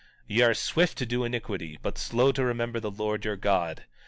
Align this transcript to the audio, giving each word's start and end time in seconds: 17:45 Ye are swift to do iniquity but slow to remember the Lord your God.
17:45 0.27 0.35
Ye 0.37 0.41
are 0.41 0.53
swift 0.55 0.97
to 0.97 1.05
do 1.05 1.23
iniquity 1.23 1.77
but 1.79 1.95
slow 1.95 2.31
to 2.31 2.43
remember 2.43 2.79
the 2.79 2.89
Lord 2.89 3.23
your 3.23 3.37
God. 3.37 3.83